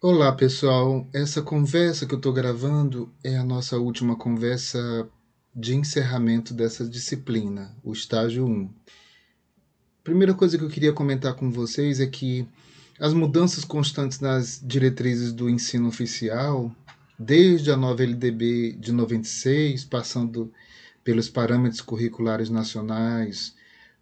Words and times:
Olá, 0.00 0.30
pessoal. 0.30 1.08
Essa 1.12 1.42
conversa 1.42 2.06
que 2.06 2.14
eu 2.14 2.18
estou 2.18 2.32
gravando 2.32 3.12
é 3.24 3.36
a 3.36 3.42
nossa 3.42 3.76
última 3.78 4.14
conversa 4.14 5.10
de 5.52 5.74
encerramento 5.74 6.54
dessa 6.54 6.88
disciplina, 6.88 7.74
o 7.82 7.92
estágio 7.92 8.46
1. 8.46 8.70
Primeira 10.04 10.34
coisa 10.34 10.56
que 10.56 10.62
eu 10.62 10.68
queria 10.68 10.92
comentar 10.92 11.34
com 11.34 11.50
vocês 11.50 11.98
é 11.98 12.06
que 12.06 12.46
as 13.00 13.12
mudanças 13.12 13.64
constantes 13.64 14.20
nas 14.20 14.62
diretrizes 14.64 15.32
do 15.32 15.50
ensino 15.50 15.88
oficial, 15.88 16.72
desde 17.18 17.72
a 17.72 17.76
nova 17.76 18.04
LDB 18.04 18.76
de 18.78 18.92
96, 18.92 19.84
passando 19.84 20.52
pelos 21.02 21.28
parâmetros 21.28 21.80
curriculares 21.80 22.48
nacionais 22.48 23.52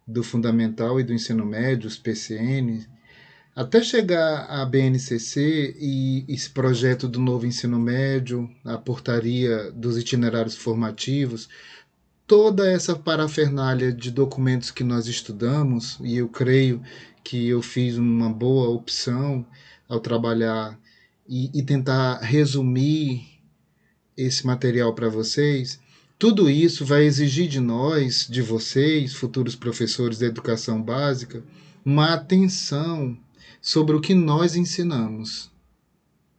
do 0.07 0.23
fundamental 0.23 0.99
e 0.99 1.03
do 1.03 1.11
ensino 1.11 1.43
médio, 1.43 1.87
os 1.87 1.97
PCN, 1.97 2.85
até 3.57 3.81
chegar 3.81 4.45
à 4.51 4.63
BNCC 4.63 5.75
e 5.79 6.23
esse 6.27 6.47
projeto 6.47 7.07
do 7.07 7.19
novo 7.19 7.47
ensino 7.47 7.79
médio, 7.79 8.47
a 8.63 8.77
portaria 8.77 9.71
dos 9.71 9.97
itinerários 9.97 10.55
formativos, 10.55 11.49
toda 12.27 12.71
essa 12.71 12.95
parafernália 12.95 13.91
de 13.91 14.11
documentos 14.11 14.69
que 14.69 14.83
nós 14.83 15.07
estudamos, 15.07 15.97
e 16.03 16.17
eu 16.17 16.29
creio 16.29 16.83
que 17.23 17.47
eu 17.47 17.59
fiz 17.63 17.97
uma 17.97 18.29
boa 18.29 18.69
opção 18.69 19.43
ao 19.89 19.99
trabalhar 19.99 20.79
e, 21.27 21.49
e 21.59 21.63
tentar 21.63 22.19
resumir 22.19 23.25
esse 24.15 24.45
material 24.45 24.93
para 24.93 25.09
vocês, 25.09 25.79
tudo 26.19 26.47
isso 26.47 26.85
vai 26.85 27.05
exigir 27.05 27.47
de 27.47 27.59
nós, 27.59 28.27
de 28.29 28.43
vocês, 28.43 29.15
futuros 29.15 29.55
professores 29.55 30.19
da 30.19 30.27
educação 30.27 30.79
básica, 30.79 31.43
uma 31.83 32.13
atenção 32.13 33.17
sobre 33.67 33.97
o 33.97 33.99
que 33.99 34.13
nós 34.13 34.55
ensinamos. 34.55 35.51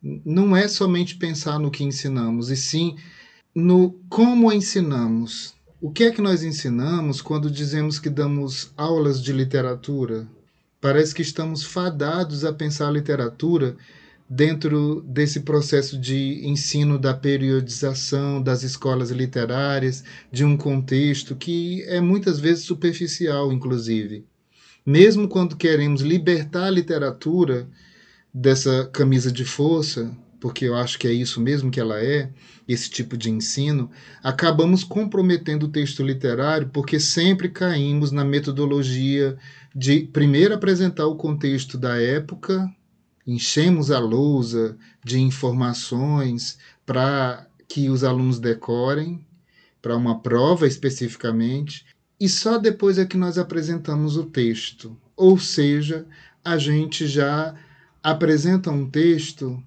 Não 0.02 0.56
é 0.56 0.66
somente 0.66 1.14
pensar 1.14 1.58
no 1.58 1.70
que 1.70 1.84
ensinamos, 1.84 2.50
e 2.50 2.56
sim 2.56 2.96
no 3.54 4.00
como 4.08 4.50
ensinamos. 4.50 5.54
O 5.78 5.90
que 5.90 6.04
é 6.04 6.10
que 6.10 6.22
nós 6.22 6.42
ensinamos 6.42 7.20
quando 7.20 7.50
dizemos 7.50 7.98
que 7.98 8.08
damos 8.08 8.72
aulas 8.78 9.22
de 9.22 9.30
literatura? 9.30 10.26
Parece 10.80 11.14
que 11.14 11.20
estamos 11.20 11.64
fadados 11.64 12.46
a 12.46 12.52
pensar 12.52 12.88
a 12.88 12.92
literatura 12.92 13.76
dentro 14.26 15.02
desse 15.02 15.40
processo 15.40 16.00
de 16.00 16.40
ensino 16.48 16.98
da 16.98 17.12
periodização 17.12 18.40
das 18.40 18.62
escolas 18.62 19.10
literárias, 19.10 20.02
de 20.32 20.46
um 20.46 20.56
contexto 20.56 21.36
que 21.36 21.82
é 21.88 22.00
muitas 22.00 22.40
vezes 22.40 22.64
superficial, 22.64 23.52
inclusive 23.52 24.24
mesmo 24.88 25.28
quando 25.28 25.54
queremos 25.54 26.00
libertar 26.00 26.64
a 26.64 26.70
literatura 26.70 27.68
dessa 28.32 28.86
camisa 28.86 29.30
de 29.30 29.44
força, 29.44 30.16
porque 30.40 30.64
eu 30.64 30.74
acho 30.74 30.98
que 30.98 31.06
é 31.06 31.12
isso 31.12 31.42
mesmo 31.42 31.70
que 31.70 31.78
ela 31.78 32.02
é, 32.02 32.30
esse 32.66 32.88
tipo 32.88 33.14
de 33.14 33.28
ensino, 33.30 33.90
acabamos 34.22 34.82
comprometendo 34.82 35.64
o 35.64 35.68
texto 35.68 36.02
literário 36.02 36.70
porque 36.72 36.98
sempre 36.98 37.50
caímos 37.50 38.10
na 38.12 38.24
metodologia 38.24 39.36
de 39.76 40.08
primeiro 40.10 40.54
apresentar 40.54 41.06
o 41.06 41.16
contexto 41.16 41.76
da 41.76 42.00
época, 42.00 42.66
enchemos 43.26 43.90
a 43.90 43.98
lousa 43.98 44.74
de 45.04 45.20
informações 45.20 46.56
para 46.86 47.46
que 47.68 47.90
os 47.90 48.02
alunos 48.04 48.38
decorem, 48.38 49.22
para 49.82 49.94
uma 49.94 50.22
prova 50.22 50.66
especificamente, 50.66 51.84
e 52.20 52.28
só 52.28 52.58
depois 52.58 52.98
é 52.98 53.04
que 53.04 53.16
nós 53.16 53.38
apresentamos 53.38 54.16
o 54.16 54.24
texto. 54.24 54.96
Ou 55.16 55.38
seja, 55.38 56.06
a 56.44 56.58
gente 56.58 57.06
já 57.06 57.54
apresenta 58.02 58.70
um 58.70 58.88
texto 58.88 59.62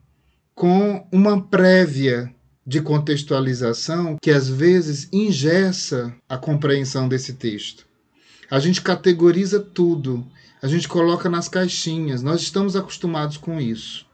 com 0.53 1.07
uma 1.11 1.41
prévia 1.41 2.33
de 2.65 2.81
contextualização 2.81 4.17
que 4.21 4.31
às 4.31 4.47
vezes 4.47 5.07
ingessa 5.11 6.13
a 6.27 6.37
compreensão 6.37 7.07
desse 7.07 7.33
texto. 7.33 7.85
A 8.49 8.59
gente 8.59 8.81
categoriza 8.81 9.59
tudo, 9.59 10.25
a 10.61 10.67
gente 10.67 10.87
coloca 10.87 11.29
nas 11.29 11.47
caixinhas, 11.47 12.21
nós 12.21 12.41
estamos 12.41 12.75
acostumados 12.75 13.37
com 13.37 13.59
isso. 13.59 14.05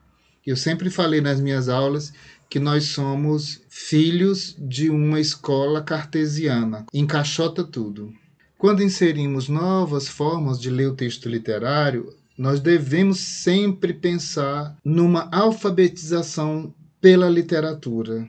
Eu 0.45 0.55
sempre 0.55 0.89
falei 0.89 1.19
nas 1.19 1.41
minhas 1.41 1.67
aulas 1.67 2.13
que 2.49 2.59
nós 2.59 2.85
somos 2.85 3.61
filhos 3.67 4.55
de 4.57 4.89
uma 4.89 5.19
escola 5.19 5.81
cartesiana, 5.81 6.85
encaixota 6.93 7.63
tudo. 7.63 8.13
Quando 8.57 8.81
inserimos 8.81 9.47
novas 9.47 10.07
formas 10.07 10.59
de 10.59 10.71
ler 10.71 10.87
o 10.87 10.95
texto 10.95 11.29
literário, 11.29 12.11
nós 12.35 12.59
devemos 12.59 13.19
sempre 13.19 13.93
pensar 13.93 14.75
numa 14.83 15.29
alfabetização 15.31 16.73
pela 16.99 17.29
literatura. 17.29 18.27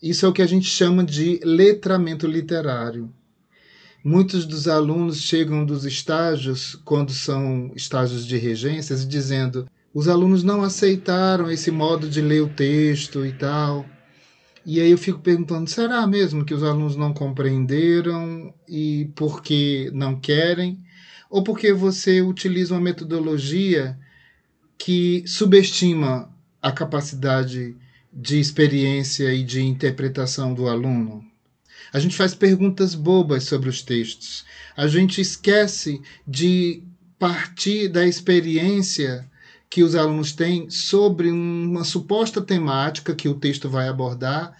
Isso 0.00 0.24
é 0.24 0.28
o 0.28 0.32
que 0.32 0.42
a 0.42 0.46
gente 0.46 0.68
chama 0.68 1.02
de 1.02 1.40
letramento 1.42 2.28
literário. 2.28 3.12
Muitos 4.04 4.46
dos 4.46 4.68
alunos 4.68 5.20
chegam 5.20 5.64
dos 5.64 5.84
estágios, 5.84 6.76
quando 6.84 7.10
são 7.10 7.72
estágios 7.74 8.24
de 8.24 8.36
regências, 8.36 9.06
dizendo: 9.06 9.68
os 9.92 10.06
alunos 10.06 10.44
não 10.44 10.62
aceitaram 10.62 11.50
esse 11.50 11.72
modo 11.72 12.08
de 12.08 12.20
ler 12.20 12.42
o 12.42 12.48
texto 12.48 13.26
e 13.26 13.32
tal. 13.32 13.84
E 14.66 14.80
aí 14.80 14.90
eu 14.90 14.98
fico 14.98 15.20
perguntando: 15.20 15.70
será 15.70 16.04
mesmo 16.08 16.44
que 16.44 16.52
os 16.52 16.64
alunos 16.64 16.96
não 16.96 17.14
compreenderam 17.14 18.52
e 18.68 19.08
porque 19.14 19.88
não 19.94 20.18
querem? 20.18 20.82
Ou 21.30 21.44
porque 21.44 21.72
você 21.72 22.20
utiliza 22.20 22.74
uma 22.74 22.80
metodologia 22.80 23.96
que 24.76 25.22
subestima 25.24 26.28
a 26.60 26.72
capacidade 26.72 27.76
de 28.12 28.40
experiência 28.40 29.32
e 29.32 29.44
de 29.44 29.62
interpretação 29.62 30.52
do 30.52 30.68
aluno? 30.68 31.24
A 31.92 32.00
gente 32.00 32.16
faz 32.16 32.34
perguntas 32.34 32.96
bobas 32.96 33.44
sobre 33.44 33.68
os 33.68 33.82
textos. 33.82 34.44
A 34.76 34.88
gente 34.88 35.20
esquece 35.20 36.02
de 36.26 36.82
partir 37.20 37.86
da 37.86 38.04
experiência 38.04 39.30
que 39.68 39.82
os 39.82 39.94
alunos 39.94 40.32
têm 40.32 40.70
sobre 40.70 41.30
uma 41.30 41.84
suposta 41.84 42.40
temática 42.40 43.14
que 43.14 43.28
o 43.28 43.34
texto 43.34 43.68
vai 43.68 43.88
abordar, 43.88 44.56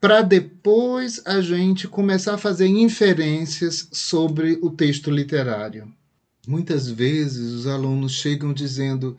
para 0.00 0.22
depois 0.22 1.22
a 1.24 1.40
gente 1.40 1.88
começar 1.88 2.34
a 2.34 2.38
fazer 2.38 2.66
inferências 2.66 3.88
sobre 3.92 4.58
o 4.62 4.70
texto 4.70 5.10
literário. 5.10 5.92
Muitas 6.46 6.88
vezes 6.88 7.52
os 7.52 7.66
alunos 7.66 8.12
chegam 8.12 8.52
dizendo: 8.52 9.16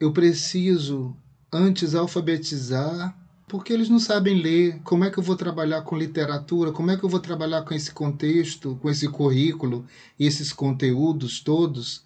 eu 0.00 0.12
preciso 0.12 1.14
antes 1.52 1.94
alfabetizar 1.94 3.14
porque 3.46 3.72
eles 3.72 3.88
não 3.88 3.98
sabem 3.98 4.40
ler. 4.40 4.80
Como 4.82 5.04
é 5.04 5.10
que 5.10 5.18
eu 5.18 5.22
vou 5.22 5.36
trabalhar 5.36 5.82
com 5.82 5.96
literatura? 5.96 6.72
Como 6.72 6.90
é 6.90 6.96
que 6.96 7.04
eu 7.04 7.08
vou 7.08 7.20
trabalhar 7.20 7.62
com 7.62 7.74
esse 7.74 7.92
contexto, 7.92 8.78
com 8.80 8.90
esse 8.90 9.08
currículo 9.08 9.86
e 10.18 10.26
esses 10.26 10.52
conteúdos 10.52 11.40
todos? 11.40 12.02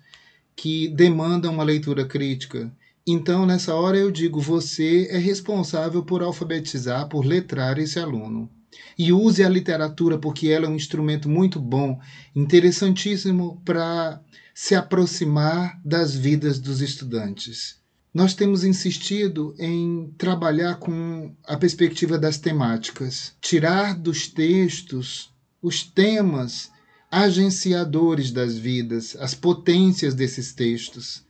Que 0.59 0.89
demandam 0.89 1.55
uma 1.55 1.63
leitura 1.63 2.05
crítica. 2.05 2.69
Então, 3.07 3.47
nessa 3.47 3.77
hora 3.77 3.97
eu 3.97 4.11
digo, 4.11 4.41
você 4.41 5.07
é 5.09 5.17
responsável 5.17 6.03
por 6.03 6.21
alfabetizar, 6.21 7.09
por 7.09 7.25
letrar 7.25 7.79
esse 7.79 7.97
aluno. 7.97 8.51
E 8.99 9.13
use 9.13 9.45
a 9.45 9.49
literatura 9.49 10.19
porque 10.19 10.49
ela 10.49 10.67
é 10.67 10.69
um 10.69 10.75
instrumento 10.75 11.29
muito 11.29 11.61
bom, 11.61 12.01
interessantíssimo 12.35 13.63
para 13.65 14.21
se 14.53 14.75
aproximar 14.75 15.81
das 15.85 16.17
vidas 16.17 16.59
dos 16.59 16.81
estudantes. 16.81 17.77
Nós 18.13 18.35
temos 18.35 18.65
insistido 18.65 19.55
em 19.61 20.13
trabalhar 20.19 20.81
com 20.81 21.37
a 21.47 21.57
perspectiva 21.57 22.19
das 22.19 22.37
temáticas, 22.37 23.33
tirar 23.41 23.97
dos 23.97 24.27
textos 24.27 25.31
os 25.63 25.85
temas 25.85 26.69
agenciadores 27.11 28.31
das 28.31 28.57
vidas, 28.59 29.17
as 29.17 29.35
potências 29.35 30.15
desses 30.15 30.53
textos. 30.53 31.25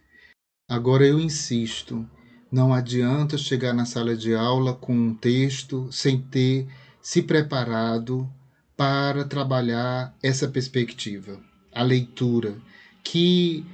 Agora 0.68 1.06
eu 1.06 1.20
insisto, 1.20 2.08
não 2.50 2.74
adianta 2.74 3.38
chegar 3.38 3.72
na 3.72 3.84
sala 3.84 4.16
de 4.16 4.34
aula 4.34 4.74
com 4.74 4.94
um 4.94 5.14
texto 5.14 5.88
sem 5.92 6.20
ter 6.20 6.66
se 7.00 7.22
preparado 7.22 8.28
para 8.76 9.24
trabalhar 9.24 10.14
essa 10.22 10.48
perspectiva, 10.48 11.40
a 11.72 11.82
leitura. 11.82 12.56
Que 13.02 13.64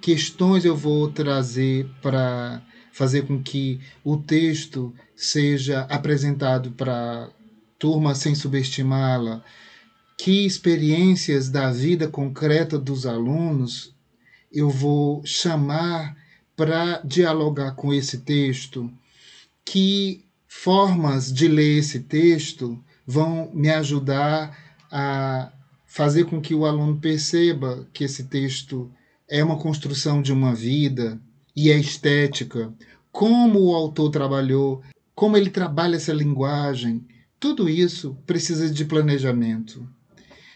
questões 0.00 0.64
eu 0.64 0.76
vou 0.76 1.10
trazer 1.10 1.88
para 2.02 2.62
fazer 2.92 3.26
com 3.26 3.42
que 3.42 3.80
o 4.04 4.16
texto 4.16 4.94
seja 5.16 5.80
apresentado 5.82 6.70
para 6.72 7.24
a 7.24 7.30
turma 7.78 8.14
sem 8.14 8.34
subestimá-la, 8.34 9.42
que 10.16 10.46
experiências 10.46 11.48
da 11.48 11.70
vida 11.70 12.08
concreta 12.08 12.78
dos 12.78 13.06
alunos 13.06 13.94
eu 14.52 14.70
vou 14.70 15.24
chamar 15.24 16.16
para 16.56 17.00
dialogar 17.04 17.72
com 17.72 17.92
esse 17.92 18.18
texto, 18.18 18.90
que 19.64 20.24
formas 20.46 21.32
de 21.32 21.48
ler 21.48 21.78
esse 21.78 22.00
texto 22.00 22.78
vão 23.04 23.50
me 23.52 23.68
ajudar 23.70 24.56
a 24.90 25.52
fazer 25.84 26.24
com 26.24 26.40
que 26.40 26.54
o 26.54 26.64
aluno 26.64 26.98
perceba 27.00 27.86
que 27.92 28.04
esse 28.04 28.24
texto 28.24 28.90
é 29.28 29.42
uma 29.42 29.58
construção 29.58 30.22
de 30.22 30.32
uma 30.32 30.54
vida 30.54 31.20
e 31.56 31.70
é 31.70 31.78
estética, 31.78 32.72
como 33.10 33.60
o 33.60 33.74
autor 33.74 34.10
trabalhou, 34.10 34.82
como 35.14 35.36
ele 35.36 35.50
trabalha 35.50 35.96
essa 35.96 36.12
linguagem. 36.12 37.04
Tudo 37.38 37.68
isso 37.68 38.16
precisa 38.26 38.70
de 38.70 38.84
planejamento. 38.84 39.88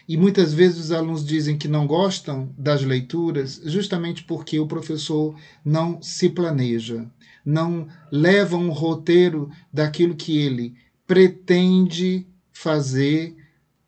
E 0.09 0.17
muitas 0.17 0.51
vezes 0.51 0.85
os 0.85 0.91
alunos 0.91 1.23
dizem 1.23 1.55
que 1.55 1.67
não 1.67 1.85
gostam 1.85 2.49
das 2.57 2.81
leituras 2.81 3.61
justamente 3.63 4.23
porque 4.23 4.59
o 4.59 4.65
professor 4.65 5.35
não 5.63 6.01
se 6.01 6.29
planeja, 6.29 7.05
não 7.45 7.87
leva 8.11 8.57
um 8.57 8.71
roteiro 8.71 9.51
daquilo 9.71 10.15
que 10.15 10.35
ele 10.35 10.73
pretende 11.05 12.25
fazer 12.51 13.35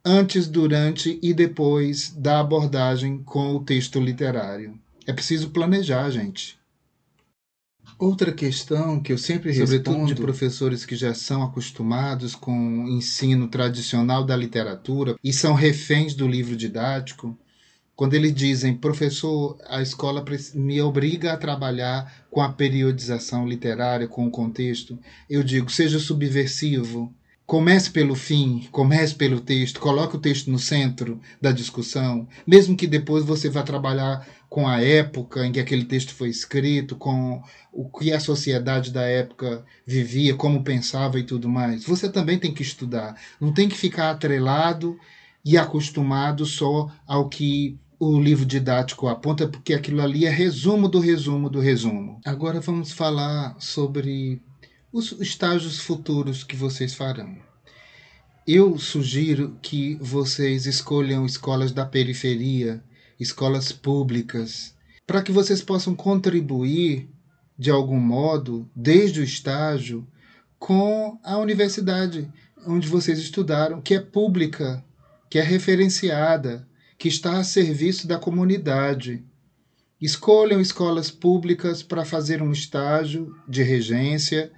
antes, 0.06 0.48
durante 0.48 1.18
e 1.24 1.34
depois 1.34 2.14
da 2.16 2.40
abordagem 2.40 3.24
com 3.24 3.56
o 3.56 3.64
texto 3.64 4.00
literário. 4.00 4.80
É 5.08 5.14
preciso 5.14 5.50
planejar, 5.50 6.08
gente. 6.12 6.61
Outra 8.02 8.32
questão 8.32 9.00
que 9.00 9.14
eu 9.14 9.18
sempre 9.18 9.54
Sobretudo 9.54 9.92
respondo 9.92 10.16
de 10.16 10.20
professores 10.20 10.84
que 10.84 10.96
já 10.96 11.14
são 11.14 11.44
acostumados 11.44 12.34
com 12.34 12.86
o 12.86 12.90
ensino 12.90 13.48
tradicional 13.48 14.24
da 14.24 14.36
literatura 14.36 15.16
e 15.24 15.32
são 15.32 15.54
reféns 15.54 16.16
do 16.16 16.28
livro 16.28 16.56
didático, 16.56 17.38
quando 17.96 18.16
eles 18.16 18.34
dizem, 18.34 18.76
professor, 18.76 19.56
a 19.68 19.84
escola 19.84 20.26
me 20.56 20.82
obriga 20.82 21.34
a 21.34 21.38
trabalhar 21.38 22.26
com 22.32 22.42
a 22.42 22.52
periodização 22.52 23.48
literária, 23.48 24.08
com 24.08 24.26
o 24.26 24.32
contexto, 24.32 24.98
eu 25.30 25.44
digo, 25.44 25.72
seja 25.72 26.00
subversivo, 26.00 27.14
Comece 27.52 27.90
pelo 27.92 28.16
fim, 28.16 28.66
comece 28.72 29.14
pelo 29.14 29.42
texto, 29.42 29.82
coloque 29.82 30.16
o 30.16 30.20
texto 30.20 30.50
no 30.50 30.58
centro 30.58 31.20
da 31.42 31.52
discussão, 31.52 32.26
mesmo 32.48 32.78
que 32.78 32.88
depois 32.88 33.26
você 33.26 33.50
vá 33.50 33.62
trabalhar 33.62 34.26
com 34.48 34.66
a 34.66 34.82
época 34.82 35.46
em 35.46 35.52
que 35.52 35.60
aquele 35.60 35.84
texto 35.84 36.14
foi 36.14 36.30
escrito, 36.30 36.96
com 36.96 37.44
o 37.74 37.90
que 37.90 38.14
a 38.14 38.22
sociedade 38.22 38.90
da 38.90 39.02
época 39.02 39.66
vivia, 39.86 40.34
como 40.34 40.64
pensava 40.64 41.20
e 41.20 41.24
tudo 41.24 41.50
mais. 41.50 41.84
Você 41.84 42.10
também 42.10 42.40
tem 42.40 42.54
que 42.54 42.62
estudar, 42.62 43.20
não 43.38 43.54
tem 43.54 43.68
que 43.68 43.78
ficar 43.78 44.12
atrelado 44.12 44.98
e 45.44 45.58
acostumado 45.58 46.46
só 46.46 46.90
ao 47.06 47.28
que 47.28 47.78
o 48.00 48.18
livro 48.18 48.46
didático 48.46 49.10
aponta, 49.10 49.46
porque 49.46 49.74
aquilo 49.74 50.02
ali 50.02 50.26
é 50.26 50.30
resumo 50.30 50.88
do 50.88 51.02
resumo 51.02 51.50
do 51.50 51.60
resumo. 51.60 52.22
Agora 52.24 52.62
vamos 52.62 52.94
falar 52.94 53.58
sobre 53.60 54.42
os 54.94 55.14
estágios 55.22 55.80
futuros 55.80 56.44
que 56.44 56.56
vocês 56.56 56.94
farão. 56.94 57.38
Eu 58.46 58.78
sugiro 58.78 59.58
que 59.62 59.96
vocês 59.96 60.66
escolham 60.66 61.26
escolas 61.26 61.72
da 61.72 61.86
periferia, 61.86 62.84
escolas 63.18 63.72
públicas, 63.72 64.76
para 65.08 65.22
que 65.22 65.32
vocês 65.32 65.62
possam 65.62 65.96
contribuir 65.96 67.10
de 67.58 67.70
algum 67.70 68.00
modo, 68.00 68.70
desde 68.76 69.22
o 69.22 69.24
estágio, 69.24 70.06
com 70.60 71.18
a 71.24 71.38
universidade 71.38 72.28
onde 72.66 72.88
vocês 72.88 73.20
estudaram, 73.20 73.82
que 73.82 73.94
é 73.94 74.00
pública, 74.00 74.84
que 75.30 75.40
é 75.40 75.42
referenciada, 75.42 76.68
que 76.98 77.08
está 77.08 77.38
a 77.38 77.44
serviço 77.44 78.08
da 78.08 78.18
comunidade. 78.18 79.24
Escolham 80.02 80.60
escolas 80.60 81.10
públicas 81.10 81.82
para 81.82 82.04
fazer 82.04 82.42
um 82.42 82.52
estágio 82.52 83.36
de 83.48 83.64
regência 83.64 84.52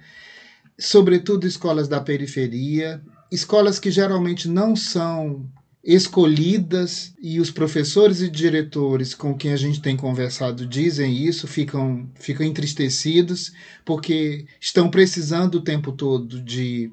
sobretudo 0.78 1.46
escolas 1.46 1.88
da 1.88 2.00
periferia, 2.00 3.02
escolas 3.30 3.78
que 3.78 3.90
geralmente 3.90 4.48
não 4.48 4.74
são 4.74 5.48
escolhidas 5.82 7.12
e 7.20 7.38
os 7.38 7.50
professores 7.50 8.22
e 8.22 8.30
diretores 8.30 9.14
com 9.14 9.36
quem 9.36 9.52
a 9.52 9.56
gente 9.56 9.82
tem 9.82 9.96
conversado 9.96 10.66
dizem 10.66 11.14
isso, 11.14 11.46
ficam, 11.46 12.08
ficam 12.14 12.46
entristecidos 12.46 13.52
porque 13.84 14.46
estão 14.58 14.88
precisando 14.88 15.56
o 15.56 15.60
tempo 15.60 15.92
todo 15.92 16.40
de 16.40 16.90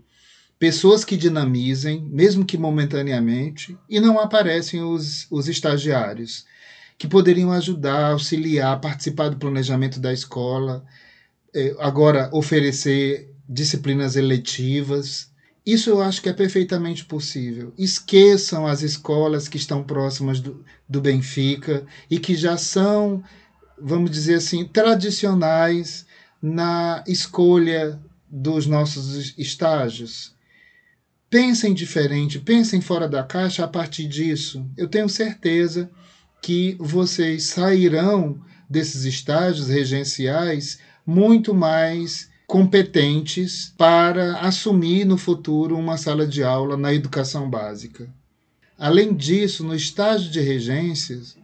pessoas 0.59 1.05
que 1.05 1.15
dinamizem, 1.15 2.03
mesmo 2.03 2.45
que 2.45 2.57
momentaneamente, 2.57 3.77
e 3.89 3.99
não 3.99 4.19
aparecem 4.19 4.83
os, 4.83 5.25
os 5.31 5.47
estagiários 5.47 6.45
que 6.97 7.07
poderiam 7.07 7.51
ajudar, 7.51 8.11
auxiliar, 8.11 8.79
participar 8.79 9.29
do 9.29 9.37
planejamento 9.37 9.99
da 9.99 10.13
escola, 10.13 10.85
eh, 11.51 11.75
agora 11.79 12.29
oferecer 12.31 13.30
disciplinas 13.51 14.15
eletivas. 14.15 15.29
Isso 15.65 15.89
eu 15.89 16.01
acho 16.01 16.21
que 16.21 16.29
é 16.29 16.33
perfeitamente 16.33 17.03
possível. 17.03 17.73
Esqueçam 17.77 18.65
as 18.65 18.81
escolas 18.81 19.49
que 19.49 19.57
estão 19.57 19.83
próximas 19.83 20.39
do, 20.39 20.63
do 20.87 21.01
Benfica 21.01 21.85
e 22.09 22.17
que 22.17 22.33
já 22.33 22.57
são, 22.57 23.21
vamos 23.79 24.09
dizer 24.09 24.35
assim, 24.35 24.65
tradicionais 24.65 26.05
na 26.41 27.03
escolha 27.05 27.99
dos 28.27 28.65
nossos 28.65 29.37
estágios. 29.37 30.33
Pensem 31.29 31.73
diferente, 31.73 32.39
pensem 32.39 32.81
fora 32.81 33.07
da 33.07 33.23
caixa 33.23 33.63
a 33.65 33.67
partir 33.67 34.07
disso. 34.07 34.65
Eu 34.77 34.87
tenho 34.87 35.09
certeza 35.09 35.89
que 36.41 36.75
vocês 36.79 37.43
sairão 37.45 38.41
desses 38.69 39.03
estágios 39.03 39.67
regenciais 39.67 40.79
muito 41.05 41.53
mais 41.53 42.30
competentes 42.51 43.73
para 43.77 44.39
assumir 44.39 45.05
no 45.05 45.17
futuro 45.17 45.77
uma 45.77 45.95
sala 45.95 46.27
de 46.27 46.43
aula 46.43 46.75
na 46.75 46.93
educação 46.93 47.49
básica. 47.49 48.09
Além 48.77 49.15
disso, 49.15 49.63
no 49.63 49.73
estágio 49.73 50.29
de 50.29 50.41
regências, 50.41 51.37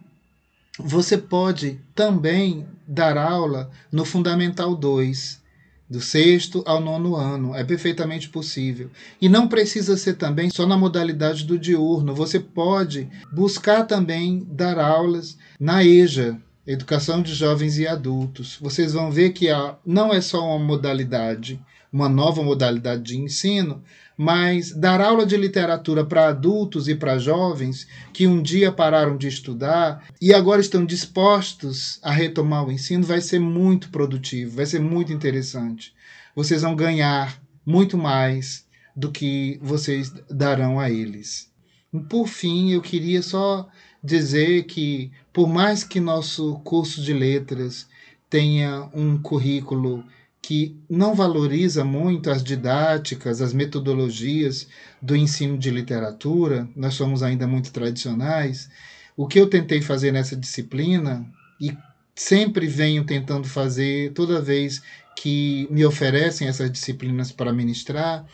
você 0.78 1.16
pode 1.16 1.80
também 1.94 2.66
dar 2.86 3.16
aula 3.16 3.70
no 3.90 4.04
Fundamental 4.04 4.76
2, 4.76 5.40
do 5.88 5.98
sexto 5.98 6.62
ao 6.66 6.78
nono 6.78 7.16
ano. 7.16 7.54
É 7.54 7.64
perfeitamente 7.64 8.28
possível. 8.28 8.90
E 9.18 9.30
não 9.30 9.48
precisa 9.48 9.96
ser 9.96 10.16
também 10.16 10.50
só 10.50 10.66
na 10.66 10.76
modalidade 10.76 11.44
do 11.44 11.58
diurno. 11.58 12.14
Você 12.14 12.38
pode 12.38 13.08
buscar 13.32 13.84
também 13.84 14.46
dar 14.50 14.78
aulas 14.78 15.38
na 15.58 15.82
EJA, 15.82 16.38
educação 16.68 17.22
de 17.22 17.34
jovens 17.34 17.78
e 17.78 17.86
adultos, 17.86 18.58
vocês 18.60 18.92
vão 18.92 19.10
ver 19.10 19.30
que 19.30 19.46
não 19.86 20.12
é 20.12 20.20
só 20.20 20.44
uma 20.44 20.62
modalidade, 20.62 21.58
uma 21.90 22.10
nova 22.10 22.42
modalidade 22.42 23.02
de 23.02 23.18
ensino, 23.18 23.82
mas 24.14 24.72
dar 24.72 25.00
aula 25.00 25.24
de 25.24 25.34
literatura 25.34 26.04
para 26.04 26.28
adultos 26.28 26.86
e 26.86 26.94
para 26.94 27.18
jovens 27.18 27.86
que 28.12 28.26
um 28.26 28.42
dia 28.42 28.70
pararam 28.70 29.16
de 29.16 29.28
estudar 29.28 30.04
e 30.20 30.34
agora 30.34 30.60
estão 30.60 30.84
dispostos 30.84 31.98
a 32.02 32.12
retomar 32.12 32.66
o 32.66 32.72
ensino 32.72 33.02
vai 33.02 33.22
ser 33.22 33.38
muito 33.38 33.88
produtivo, 33.88 34.56
vai 34.56 34.66
ser 34.66 34.80
muito 34.80 35.10
interessante. 35.10 35.94
Vocês 36.36 36.60
vão 36.60 36.76
ganhar 36.76 37.40
muito 37.64 37.96
mais 37.96 38.66
do 38.94 39.10
que 39.10 39.58
vocês 39.62 40.12
darão 40.28 40.78
a 40.78 40.90
eles. 40.90 41.50
Por 42.10 42.26
fim, 42.26 42.72
eu 42.72 42.82
queria 42.82 43.22
só 43.22 43.66
dizer 44.02 44.64
que, 44.64 45.10
por 45.32 45.48
mais 45.48 45.84
que 45.84 46.00
nosso 46.00 46.60
curso 46.64 47.02
de 47.02 47.12
letras 47.12 47.88
tenha 48.30 48.88
um 48.94 49.18
currículo 49.20 50.04
que 50.40 50.76
não 50.88 51.14
valoriza 51.14 51.84
muito 51.84 52.30
as 52.30 52.42
didáticas, 52.42 53.42
as 53.42 53.52
metodologias 53.52 54.68
do 55.02 55.16
ensino 55.16 55.58
de 55.58 55.70
literatura, 55.70 56.68
nós 56.74 56.94
somos 56.94 57.22
ainda 57.22 57.46
muito 57.46 57.72
tradicionais. 57.72 58.70
O 59.16 59.26
que 59.26 59.38
eu 59.38 59.48
tentei 59.50 59.82
fazer 59.82 60.12
nessa 60.12 60.36
disciplina, 60.36 61.26
e 61.60 61.76
sempre 62.14 62.66
venho 62.66 63.04
tentando 63.04 63.48
fazer 63.48 64.12
toda 64.12 64.40
vez 64.40 64.80
que 65.16 65.66
me 65.70 65.84
oferecem 65.84 66.46
essas 66.46 66.70
disciplinas 66.70 67.32
para 67.32 67.52
ministrar, 67.52 68.24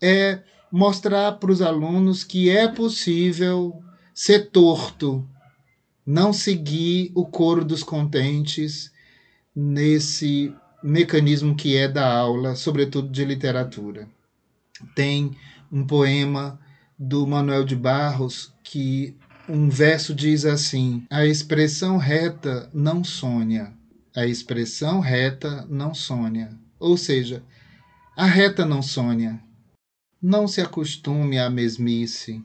é 0.00 0.40
mostrar 0.70 1.32
para 1.32 1.52
os 1.52 1.62
alunos 1.62 2.24
que 2.24 2.50
é 2.50 2.66
possível 2.66 3.82
ser 4.14 4.50
torto, 4.50 5.26
não 6.04 6.32
seguir 6.32 7.12
o 7.14 7.24
coro 7.24 7.64
dos 7.64 7.82
contentes 7.82 8.92
nesse 9.54 10.54
mecanismo 10.82 11.54
que 11.54 11.76
é 11.76 11.86
da 11.86 12.10
aula, 12.10 12.56
sobretudo 12.56 13.08
de 13.08 13.24
literatura. 13.24 14.08
Tem 14.94 15.36
um 15.70 15.86
poema 15.86 16.58
do 16.98 17.26
Manuel 17.26 17.64
de 17.64 17.76
Barros 17.76 18.52
que 18.62 19.16
um 19.48 19.68
verso 19.68 20.14
diz 20.14 20.44
assim: 20.44 21.04
A 21.10 21.24
expressão 21.24 21.96
reta 21.96 22.68
não 22.72 23.04
sonha. 23.04 23.72
A 24.14 24.26
expressão 24.26 25.00
reta 25.00 25.66
não 25.68 25.94
sonha. 25.94 26.58
Ou 26.78 26.96
seja, 26.96 27.42
a 28.16 28.26
reta 28.26 28.64
não 28.64 28.82
sonha. 28.82 29.42
Não 30.20 30.46
se 30.46 30.60
acostume 30.60 31.38
à 31.38 31.48
mesmice. 31.48 32.44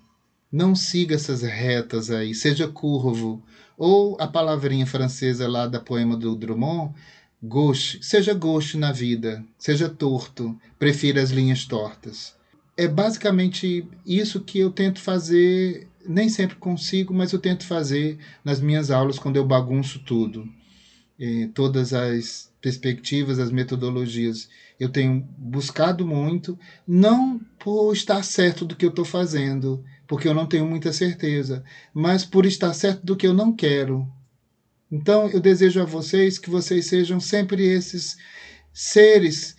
Não 0.51 0.75
siga 0.75 1.15
essas 1.15 1.41
retas 1.41 2.09
aí, 2.09 2.33
seja 2.33 2.67
curvo. 2.67 3.43
Ou 3.77 4.17
a 4.19 4.27
palavrinha 4.27 4.85
francesa 4.85 5.47
lá 5.47 5.67
da 5.67 5.79
poema 5.79 6.15
do 6.17 6.35
Drummond, 6.35 6.93
gauche, 7.43 7.99
seja 8.01 8.33
gauche 8.33 8.77
na 8.77 8.91
vida, 8.91 9.43
seja 9.57 9.87
torto, 9.89 10.59
prefira 10.79 11.21
as 11.21 11.29
linhas 11.29 11.65
tortas. 11.65 12.35
É 12.75 12.87
basicamente 12.87 13.87
isso 14.05 14.41
que 14.41 14.59
eu 14.59 14.71
tento 14.71 14.99
fazer, 14.99 15.87
nem 16.07 16.29
sempre 16.29 16.55
consigo, 16.55 17.13
mas 17.13 17.31
eu 17.33 17.39
tento 17.39 17.65
fazer 17.65 18.17
nas 18.43 18.59
minhas 18.59 18.89
aulas 18.91 19.19
quando 19.19 19.35
eu 19.37 19.45
bagunço 19.45 19.99
tudo. 19.99 20.47
eh, 21.19 21.49
todas 21.53 21.93
as 21.93 22.51
perspectivas, 22.61 23.39
as 23.39 23.51
metodologias. 23.51 24.49
Eu 24.79 24.89
tenho 24.89 25.27
buscado 25.37 26.05
muito, 26.05 26.57
não 26.87 27.39
por 27.59 27.93
estar 27.93 28.23
certo 28.23 28.65
do 28.65 28.75
que 28.75 28.85
eu 28.85 28.89
estou 28.89 29.05
fazendo, 29.05 29.83
porque 30.07 30.27
eu 30.27 30.33
não 30.33 30.45
tenho 30.45 30.65
muita 30.65 30.93
certeza, 30.93 31.63
mas 31.93 32.23
por 32.23 32.45
estar 32.45 32.73
certo 32.73 33.05
do 33.05 33.15
que 33.15 33.27
eu 33.27 33.33
não 33.33 33.53
quero. 33.53 34.07
Então 34.91 35.27
eu 35.29 35.39
desejo 35.39 35.81
a 35.81 35.85
vocês 35.85 36.37
que 36.37 36.49
vocês 36.49 36.85
sejam 36.85 37.19
sempre 37.19 37.65
esses 37.65 38.17
seres, 38.73 39.55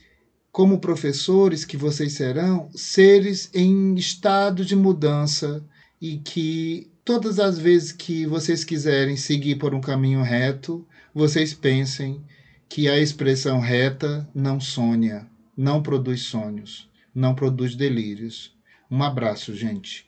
como 0.50 0.81
professores 0.81 1.64
que 1.64 1.76
vocês 1.76 2.14
serão, 2.14 2.71
seres 2.75 3.50
em 3.55 3.95
estado 3.95 4.64
de 4.64 4.75
mudança 4.75 5.62
e 6.00 6.19
que 6.19 6.90
todas 7.05 7.38
as 7.38 7.59
vezes 7.59 7.93
que 7.93 8.26
vocês 8.26 8.64
quiserem 8.64 9.17
seguir 9.17 9.57
por 9.57 9.75
um 9.75 9.81
caminho 9.81 10.23
reto, 10.23 10.87
vocês 11.14 11.52
pensem 11.52 12.25
que 12.69 12.88
a 12.88 12.99
expressão 12.99 13.61
reta 13.61 14.28
não 14.35 14.61
sonha, 14.61 15.28
não 15.57 15.83
produz 15.83 16.23
sonhos, 16.23 16.88
não 17.14 17.35
produz 17.35 17.75
delírios. 17.75 18.57
Um 18.90 19.02
abraço, 19.02 19.55
gente. 19.55 20.08